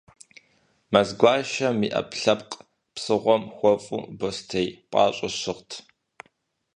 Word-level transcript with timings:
Мэзгуащэм, 0.91 1.77
и 1.87 1.89
ӏэпкълъэпкъ 1.93 2.57
псыгъуэм 2.93 3.43
хуэфӏу 3.55 4.07
бостей 4.19 4.67
пӏащӏэ 4.91 5.29
щыгът. 5.39 5.69